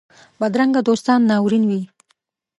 بدرنګه 0.39 0.81
دوستان 0.87 1.19
ناورین 1.29 1.63
وي 1.69 1.81